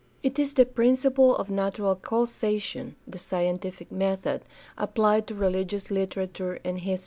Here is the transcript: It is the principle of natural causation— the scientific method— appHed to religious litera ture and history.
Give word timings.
It 0.23 0.39
is 0.39 0.55
the 0.55 0.65
principle 0.65 1.35
of 1.35 1.51
natural 1.51 1.93
causation— 1.95 2.95
the 3.07 3.19
scientific 3.19 3.91
method— 3.91 4.41
appHed 4.79 5.27
to 5.27 5.35
religious 5.35 5.91
litera 5.91 6.25
ture 6.25 6.59
and 6.65 6.79
history. 6.79 6.99